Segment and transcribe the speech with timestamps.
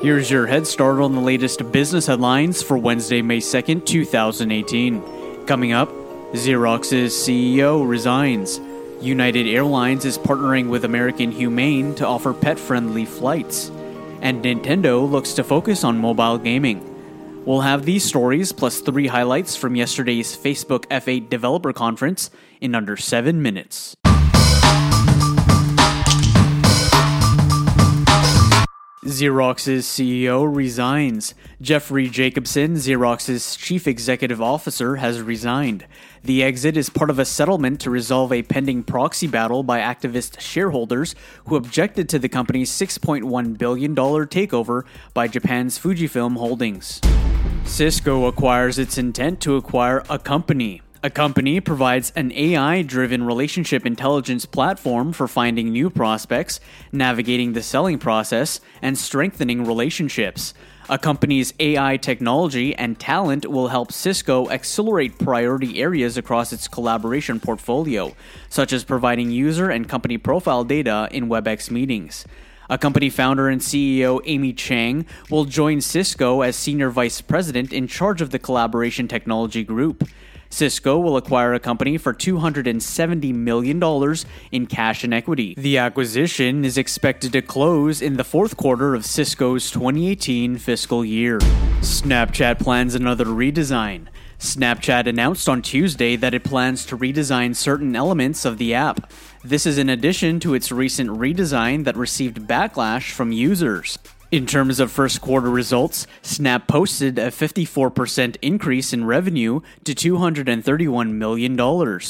[0.00, 5.44] Here's your head start on the latest business headlines for Wednesday, May 2nd, 2018.
[5.44, 5.88] Coming up,
[6.34, 8.60] Xerox's CEO resigns.
[9.00, 13.70] United Airlines is partnering with American Humane to offer pet friendly flights.
[14.22, 17.44] And Nintendo looks to focus on mobile gaming.
[17.44, 22.30] We'll have these stories plus three highlights from yesterday's Facebook F8 Developer Conference
[22.60, 23.96] in under seven minutes.
[29.18, 31.34] Xerox's CEO resigns.
[31.60, 35.86] Jeffrey Jacobson, Xerox's chief executive officer, has resigned.
[36.22, 40.38] The exit is part of a settlement to resolve a pending proxy battle by activist
[40.38, 41.16] shareholders
[41.46, 44.84] who objected to the company's $6.1 billion takeover
[45.14, 47.00] by Japan's Fujifilm Holdings.
[47.64, 50.80] Cisco acquires its intent to acquire Accompany.
[51.00, 56.58] Accompany provides an AI driven relationship intelligence platform for finding new prospects,
[56.90, 60.54] navigating the selling process, and strengthening relationships.
[60.88, 68.16] Accompany's AI technology and talent will help Cisco accelerate priority areas across its collaboration portfolio,
[68.48, 72.26] such as providing user and company profile data in WebEx meetings.
[72.70, 78.20] Accompany founder and CEO Amy Chang will join Cisco as Senior Vice President in charge
[78.20, 80.08] of the Collaboration Technology Group.
[80.50, 84.14] Cisco will acquire Accompany for $270 million
[84.50, 85.54] in cash and equity.
[85.56, 91.38] The acquisition is expected to close in the fourth quarter of Cisco's 2018 fiscal year.
[91.80, 94.06] Snapchat plans another redesign.
[94.38, 99.12] Snapchat announced on Tuesday that it plans to redesign certain elements of the app.
[99.42, 103.98] This is in addition to its recent redesign that received backlash from users.
[104.30, 111.12] In terms of first quarter results, Snap posted a 54% increase in revenue to $231
[111.12, 112.00] million.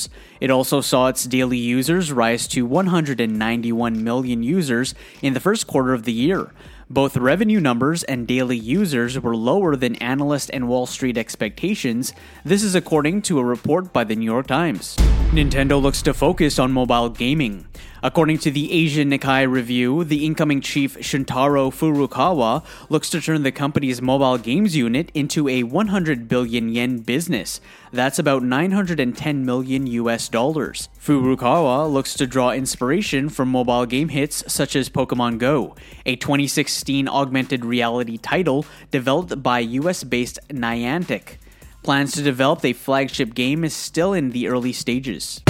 [0.41, 5.95] It also saw its daily users rise to 191 million users in the first quarter
[5.95, 6.51] of the year.
[6.91, 12.13] Both revenue numbers and daily users were lower than analyst and Wall Street expectations.
[12.45, 14.97] This is according to a report by the New York Times.
[15.31, 17.69] Nintendo looks to focus on mobile gaming.
[18.00, 23.50] According to the Asian Nikkei review, the incoming chief Shuntaro Furukawa looks to turn the
[23.50, 27.60] company's mobile games unit into a 100 billion yen business.
[27.91, 30.88] That's about 910 million US dollars.
[31.04, 35.75] Furukawa looks to draw inspiration from mobile game hits such as Pokemon Go,
[36.06, 41.38] a 2016 augmented reality title developed by US based Niantic.
[41.82, 45.41] Plans to develop a flagship game is still in the early stages.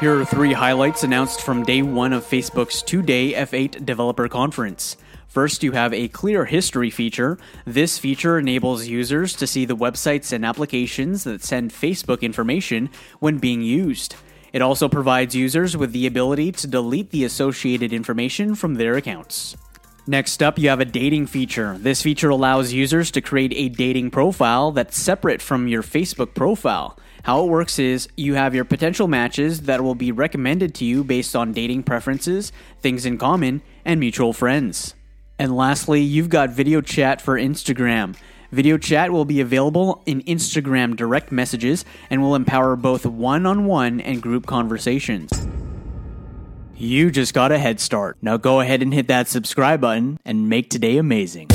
[0.00, 4.96] Here are three highlights announced from day one of Facebook's two day F8 developer conference.
[5.28, 7.36] First, you have a clear history feature.
[7.66, 12.88] This feature enables users to see the websites and applications that send Facebook information
[13.18, 14.16] when being used.
[14.54, 19.54] It also provides users with the ability to delete the associated information from their accounts.
[20.06, 21.76] Next up, you have a dating feature.
[21.78, 26.98] This feature allows users to create a dating profile that's separate from your Facebook profile.
[27.22, 31.04] How it works is you have your potential matches that will be recommended to you
[31.04, 32.50] based on dating preferences,
[32.80, 34.94] things in common, and mutual friends.
[35.38, 38.16] And lastly, you've got video chat for Instagram.
[38.52, 43.64] Video chat will be available in Instagram direct messages and will empower both one on
[43.64, 45.46] one and group conversations.
[46.74, 48.16] You just got a head start.
[48.22, 51.48] Now go ahead and hit that subscribe button and make today amazing.